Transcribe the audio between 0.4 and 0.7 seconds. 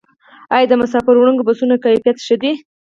آیا